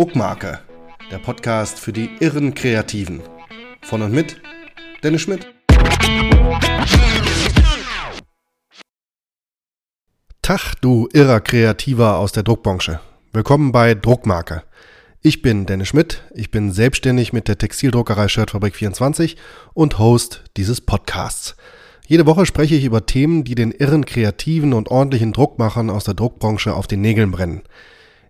[0.00, 0.60] Druckmarke,
[1.10, 3.20] der Podcast für die irren Kreativen.
[3.82, 4.40] Von und mit
[5.02, 5.46] Dennis Schmidt.
[10.40, 13.00] Tag, du irrer Kreativer aus der Druckbranche.
[13.34, 14.62] Willkommen bei Druckmarke.
[15.20, 19.36] Ich bin Dennis Schmidt, ich bin selbstständig mit der Textildruckerei Shirtfabrik 24
[19.74, 21.56] und Host dieses Podcasts.
[22.06, 26.14] Jede Woche spreche ich über Themen, die den irren Kreativen und ordentlichen Druckmachern aus der
[26.14, 27.60] Druckbranche auf den Nägeln brennen.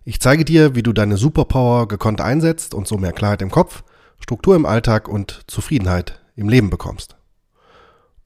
[0.03, 3.83] Ich zeige dir, wie du deine Superpower gekonnt einsetzt und so mehr Klarheit im Kopf,
[4.19, 7.17] Struktur im Alltag und Zufriedenheit im Leben bekommst.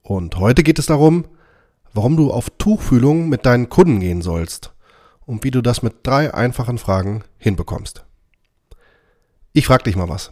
[0.01, 1.25] Und heute geht es darum,
[1.93, 4.73] warum du auf Tuchfühlung mit deinen Kunden gehen sollst
[5.25, 8.05] und wie du das mit drei einfachen Fragen hinbekommst.
[9.51, 10.31] Ich frage dich mal was.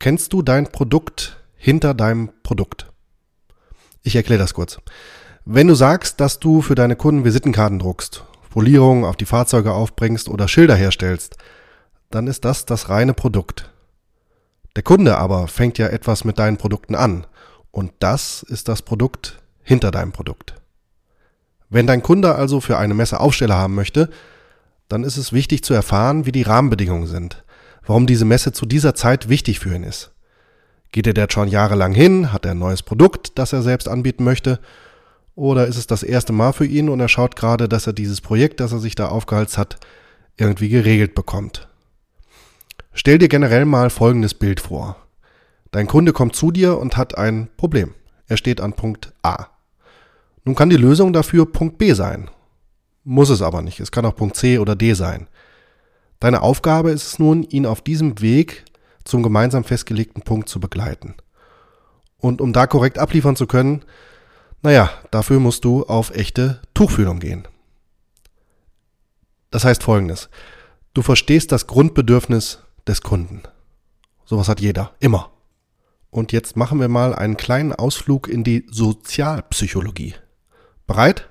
[0.00, 2.90] Kennst du dein Produkt hinter deinem Produkt?
[4.02, 4.78] Ich erkläre das kurz.
[5.44, 10.28] Wenn du sagst, dass du für deine Kunden Visitenkarten druckst Polierung auf die Fahrzeuge aufbringst
[10.28, 11.36] oder Schilder herstellst,
[12.12, 13.72] dann ist das das reine Produkt.
[14.76, 17.26] Der Kunde aber fängt ja etwas mit deinen Produkten an
[17.72, 20.54] und das ist das Produkt hinter deinem Produkt.
[21.68, 24.08] Wenn dein Kunde also für eine Messe Aufsteller haben möchte,
[24.88, 27.42] dann ist es wichtig zu erfahren, wie die Rahmenbedingungen sind,
[27.84, 30.12] warum diese Messe zu dieser Zeit wichtig für ihn ist.
[30.92, 34.22] Geht er dort schon jahrelang hin, hat er ein neues Produkt, das er selbst anbieten
[34.22, 34.60] möchte
[35.34, 38.20] oder ist es das erste Mal für ihn und er schaut gerade, dass er dieses
[38.20, 39.78] Projekt, das er sich da aufgehalten hat,
[40.36, 41.68] irgendwie geregelt bekommt?
[42.92, 44.96] Stell dir generell mal folgendes Bild vor.
[45.72, 47.94] Dein Kunde kommt zu dir und hat ein Problem.
[48.28, 49.48] Er steht an Punkt A.
[50.44, 52.30] Nun kann die Lösung dafür Punkt B sein.
[53.02, 53.80] Muss es aber nicht.
[53.80, 55.26] Es kann auch Punkt C oder D sein.
[56.20, 58.64] Deine Aufgabe ist es nun, ihn auf diesem Weg
[59.04, 61.14] zum gemeinsam festgelegten Punkt zu begleiten.
[62.18, 63.84] Und um da korrekt abliefern zu können,
[64.64, 67.46] naja, dafür musst du auf echte Tuchfühlung gehen.
[69.50, 70.30] Das heißt folgendes.
[70.94, 73.42] Du verstehst das Grundbedürfnis des Kunden.
[74.24, 75.30] Sowas hat jeder, immer.
[76.08, 80.14] Und jetzt machen wir mal einen kleinen Ausflug in die Sozialpsychologie.
[80.86, 81.28] Bereit?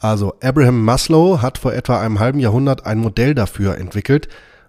[0.00, 4.26] Also Abraham Maslow hat vor etwa einem halben Jahrhundert ein Modell dafür entwickelt,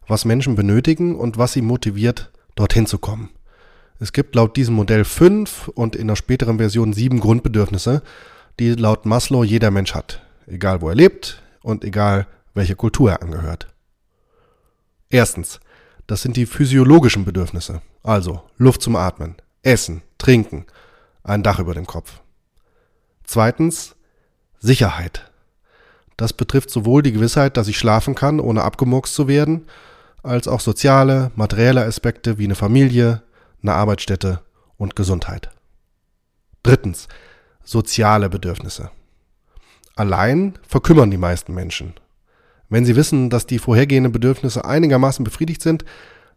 [0.07, 3.31] was Menschen benötigen und was sie motiviert, dorthin zu kommen.
[3.99, 8.01] Es gibt laut diesem Modell fünf und in der späteren Version sieben Grundbedürfnisse,
[8.59, 13.21] die laut Maslow jeder Mensch hat, egal wo er lebt und egal welche Kultur er
[13.21, 13.67] angehört.
[15.09, 15.59] Erstens,
[16.07, 20.65] das sind die physiologischen Bedürfnisse, also Luft zum Atmen, Essen, Trinken,
[21.23, 22.21] ein Dach über dem Kopf.
[23.23, 23.95] Zweitens,
[24.59, 25.31] Sicherheit.
[26.17, 29.67] Das betrifft sowohl die Gewissheit, dass ich schlafen kann, ohne abgemurkst zu werden,
[30.23, 33.21] als auch soziale, materielle Aspekte wie eine Familie,
[33.67, 34.41] eine Arbeitsstätte
[34.77, 35.49] und Gesundheit.
[36.63, 37.07] Drittens,
[37.63, 38.91] soziale Bedürfnisse.
[39.95, 41.93] Allein verkümmern die meisten Menschen.
[42.69, 45.85] Wenn sie wissen, dass die vorhergehenden Bedürfnisse einigermaßen befriedigt sind,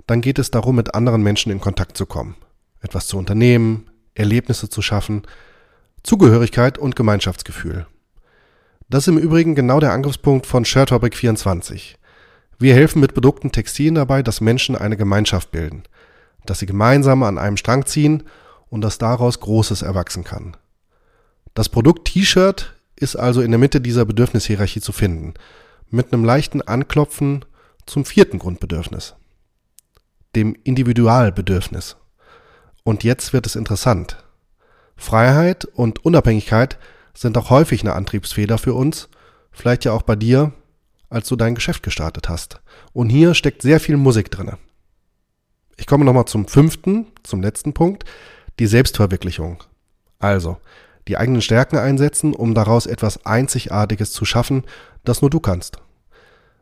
[0.06, 2.36] dann geht es darum, mit anderen Menschen in Kontakt zu kommen,
[2.80, 5.22] etwas zu unternehmen, Erlebnisse zu schaffen,
[6.02, 7.86] Zugehörigkeit und Gemeinschaftsgefühl.
[8.88, 11.98] Das ist im Übrigen genau der Angriffspunkt von Shirtfabrik 24.
[12.58, 15.82] Wir helfen mit Produkten Textilien dabei, dass Menschen eine Gemeinschaft bilden–
[16.48, 18.24] dass sie gemeinsam an einem Strang ziehen
[18.68, 20.56] und dass daraus Großes erwachsen kann.
[21.54, 25.34] Das Produkt T-Shirt ist also in der Mitte dieser Bedürfnishierarchie zu finden,
[25.90, 27.44] mit einem leichten Anklopfen
[27.86, 29.14] zum vierten Grundbedürfnis,
[30.36, 31.96] dem Individualbedürfnis.
[32.84, 34.24] Und jetzt wird es interessant.
[34.96, 36.78] Freiheit und Unabhängigkeit
[37.14, 39.08] sind auch häufig eine Antriebsfeder für uns,
[39.50, 40.52] vielleicht ja auch bei dir,
[41.10, 42.60] als du dein Geschäft gestartet hast.
[42.92, 44.58] Und hier steckt sehr viel Musik drinne.
[45.78, 48.04] Ich komme nochmal zum fünften, zum letzten Punkt,
[48.58, 49.62] die Selbstverwirklichung.
[50.18, 50.58] Also,
[51.06, 54.64] die eigenen Stärken einsetzen, um daraus etwas Einzigartiges zu schaffen,
[55.04, 55.78] das nur du kannst.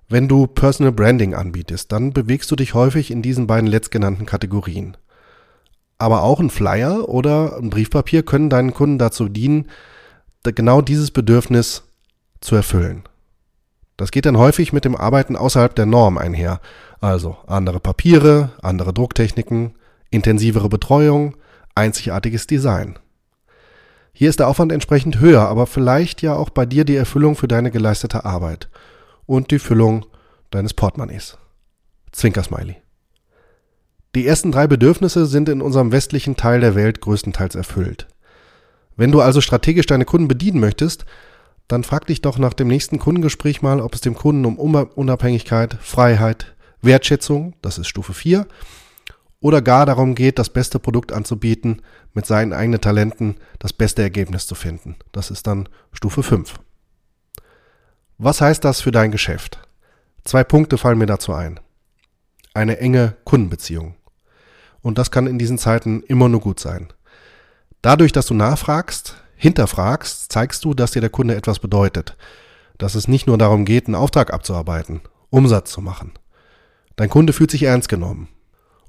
[0.09, 4.97] Wenn du Personal Branding anbietest, dann bewegst du dich häufig in diesen beiden letztgenannten Kategorien.
[5.99, 9.69] Aber auch ein Flyer oder ein Briefpapier können deinen Kunden dazu dienen,
[10.45, 11.83] genau dieses Bedürfnis
[12.41, 13.03] zu erfüllen.
[13.97, 16.61] Das geht dann häufig mit dem Arbeiten außerhalb der Norm einher.
[17.01, 19.75] Also andere Papiere, andere Drucktechniken,
[20.11, 21.37] intensivere Betreuung,
[21.75, 22.99] einzigartiges Design.
[24.13, 27.49] Hier ist der Aufwand entsprechend höher, aber vielleicht ja auch bei dir die Erfüllung für
[27.49, 28.69] deine geleistete Arbeit
[29.27, 30.07] und die Füllung
[30.51, 31.37] deines Portemonnaies.
[32.13, 32.77] Zwinkersmiley.
[34.15, 38.07] Die ersten drei Bedürfnisse sind in unserem westlichen Teil der Welt größtenteils erfüllt.
[38.97, 41.05] Wenn du also strategisch deine Kunden bedienen möchtest,
[41.69, 45.75] dann frag dich doch nach dem nächsten Kundengespräch mal, ob es dem Kunden um Unabhängigkeit,
[45.81, 48.47] Freiheit, Wertschätzung, das ist Stufe 4,
[49.41, 51.83] oder gar darum geht, das beste Produkt anzubieten,
[52.15, 54.97] mit seinen eigenen Talenten das beste Ergebnis zu finden.
[55.13, 56.55] Das ist dann Stufe 5.
[58.19, 59.59] Was heißt das für dein Geschäft?
[60.25, 61.61] Zwei Punkte fallen mir dazu ein.
[62.55, 63.97] eine enge Kundenbeziehung.
[64.81, 66.89] Und das kann in diesen Zeiten immer nur gut sein.
[67.83, 72.17] Dadurch, dass du nachfragst, hinterfragst, zeigst du, dass dir der Kunde etwas bedeutet.
[72.79, 75.01] Dass es nicht nur darum geht, einen Auftrag abzuarbeiten,
[75.31, 76.13] Umsatz zu machen.
[76.97, 78.29] Dein Kunde fühlt sich ernst genommen.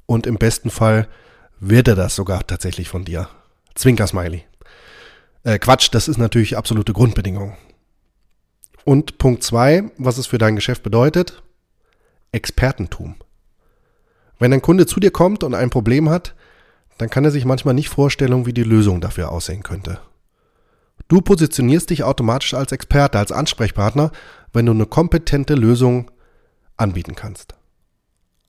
[0.05, 1.07] Und im besten Fall
[1.59, 3.29] wird er das sogar tatsächlich von dir.
[3.75, 4.43] Zwinker-Smiley.
[5.43, 7.55] Äh, Quatsch, das ist natürlich absolute Grundbedingung.
[8.85, 11.43] Und Punkt zwei, was es für dein Geschäft bedeutet,
[12.31, 13.15] Expertentum.
[14.39, 16.35] Wenn ein Kunde zu dir kommt und ein Problem hat,
[16.97, 19.99] dann kann er sich manchmal nicht vorstellen, wie die Lösung dafür aussehen könnte.
[21.07, 24.11] Du positionierst dich automatisch als Experte, als Ansprechpartner,
[24.53, 26.11] wenn du eine kompetente Lösung
[26.75, 27.55] anbieten kannst.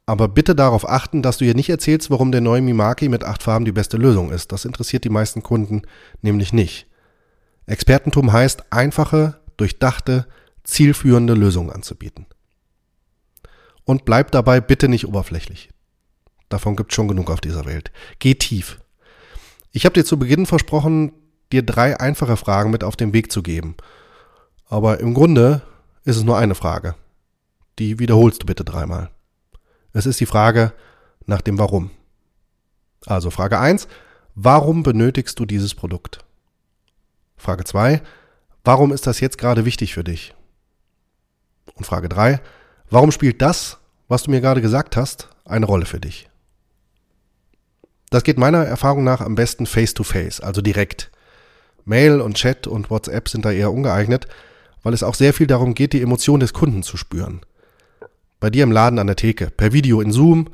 [0.07, 3.43] Aber bitte darauf achten, dass du hier nicht erzählst, warum der neue Mimaki mit acht
[3.43, 4.53] Farben die beste Lösung ist.
[4.53, 5.83] Das interessiert die meisten Kunden
[6.23, 6.87] nämlich nicht.
[7.67, 10.27] Expertentum heißt, einfache, durchdachte,
[10.65, 12.27] zielführende Lösungen anzubieten.
[13.85, 15.69] Und bleib dabei bitte nicht oberflächlich.
[16.49, 17.93] Davon gibt es schon genug auf dieser Welt.
[18.19, 18.81] Geh tief.
[19.73, 21.13] Ich habe dir zu Beginn versprochen,
[21.53, 23.77] dir drei einfache Fragen mit auf den Weg zu geben.
[24.69, 25.63] Aber im Grunde
[26.05, 26.95] ist es nur eine Frage.
[27.79, 29.11] Die wiederholst du bitte dreimal.
[29.93, 30.73] Es ist die Frage
[31.27, 31.91] nach dem Warum.
[33.07, 33.89] Also Frage 1,
[34.35, 36.19] warum benötigst du dieses Produkt?
[37.37, 38.03] Frage 2,
[38.65, 40.35] warum ist das jetzt gerade wichtig für dich?
[41.75, 42.41] Und Frage 3,
[42.91, 43.79] warum spielt das,
[44.09, 46.29] was du mir gerade gesagt hast, eine Rolle für dich?
[48.11, 51.11] Das geht meiner Erfahrung nach am besten face-to-face, -face, also direkt.
[51.89, 54.29] Mail und Chat und WhatsApp sind da eher ungeeignet,
[54.83, 57.41] weil es auch sehr viel darum geht, die Emotion des Kunden zu spüren.
[58.41, 60.49] Bei dir im Laden an der Theke, per Video in Zoom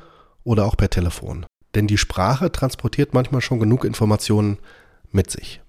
[0.45, 1.45] oder auch per Telefon.
[1.75, 4.59] Denn die Sprache transportiert manchmal schon genug Informationen
[5.11, 5.61] mit sich.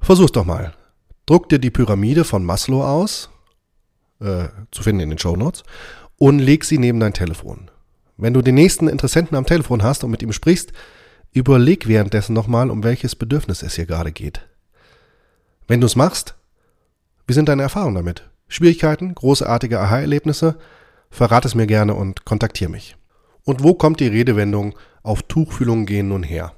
[0.00, 0.72] Versuch's doch mal.
[1.26, 3.30] Druck dir die Pyramide von Maslow aus,
[4.20, 5.62] äh, zu finden in den Show Notes,
[6.16, 7.70] und leg sie neben dein Telefon.
[8.16, 10.72] Wenn du den nächsten Interessenten am Telefon hast und mit ihm sprichst,
[11.32, 14.46] überleg währenddessen nochmal, um welches Bedürfnis es hier gerade geht.
[15.66, 16.34] Wenn du es machst,
[17.26, 18.28] wie sind deine Erfahrungen damit?
[18.48, 20.58] Schwierigkeiten, großartige Aha-Erlebnisse?
[21.10, 22.96] Verrat es mir gerne und kontaktiere mich.
[23.44, 26.52] Und wo kommt die Redewendung auf Tuchfühlung gehen nun her?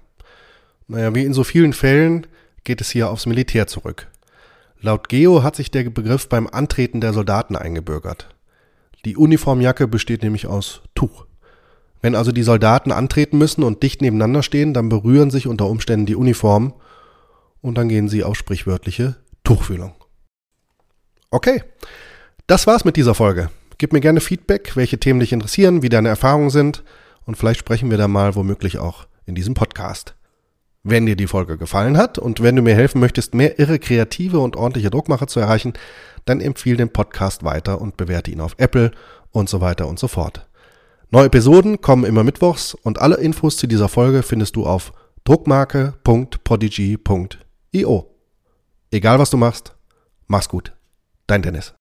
[0.87, 2.27] Naja, wie in so vielen Fällen
[2.63, 4.09] geht es hier aufs Militär zurück.
[4.81, 8.29] Laut Geo hat sich der Begriff beim Antreten der Soldaten eingebürgert.
[9.05, 11.27] Die Uniformjacke besteht nämlich aus Tuch.
[12.05, 16.05] Wenn also die Soldaten antreten müssen und dicht nebeneinander stehen, dann berühren sich unter Umständen
[16.05, 16.75] die Uniformen
[17.63, 19.95] und dann gehen sie auf sprichwörtliche Tuchfühlung.
[21.31, 21.63] Okay,
[22.47, 23.49] das war's mit dieser Folge.
[23.79, 26.85] Gib mir gerne Feedback, welche Themen dich interessieren, wie deine Erfahrungen sind
[27.25, 30.15] und vielleicht sprechen wir da mal womöglich auch in diesem Podcast.
[30.83, 34.41] Wenn dir die Folge gefallen hat und wenn du mir helfen möchtest, mehr irre kreative
[34.41, 35.73] und ordentliche Druckmacher zu erreichen,
[36.27, 38.91] dann empfiehl den Podcast weiter und bewerte ihn auf Apple
[39.31, 40.47] und so weiter und so fort.
[41.15, 48.11] Neue Episoden kommen immer mittwochs und alle Infos zu dieser Folge findest du auf druckmarke.podigy.io.
[48.91, 49.77] Egal was du machst,
[50.27, 50.73] mach's gut.
[51.29, 51.73] Dein Dennis.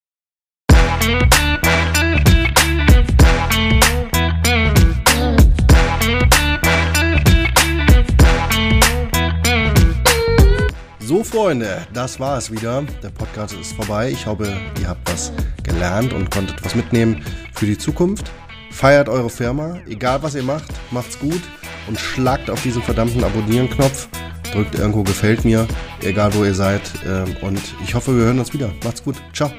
[11.00, 12.84] So, Freunde, das war es wieder.
[13.02, 14.12] Der Podcast ist vorbei.
[14.12, 15.34] Ich hoffe, ihr habt was
[15.64, 17.26] gelernt und konntet was mitnehmen
[17.56, 18.32] für die Zukunft.
[18.74, 21.42] Feiert eure Firma, egal was ihr macht, macht's gut
[21.88, 24.08] und schlagt auf diesen verdammten Abonnieren-Knopf
[24.54, 25.68] drückt irgendwo gefällt mir,
[26.02, 26.82] egal wo ihr seid.
[27.06, 28.72] Ähm, und ich hoffe, wir hören uns wieder.
[28.84, 29.16] Macht's gut.
[29.34, 29.52] Ciao.